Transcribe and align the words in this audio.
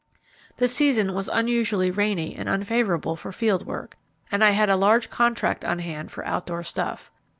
The 0.57 0.67
season 0.67 1.13
was 1.13 1.29
unusually 1.31 1.91
rainy 1.91 2.33
and 2.35 2.49
unfavourable 2.49 3.15
for 3.15 3.31
field 3.31 3.67
work, 3.67 3.97
and 4.31 4.43
I 4.43 4.49
had 4.49 4.67
a 4.71 4.75
large 4.75 5.11
contract 5.11 5.63
on 5.63 5.77
hand 5.77 6.09
for 6.09 6.25
outdoor 6.25 6.63
stuff. 6.63 7.11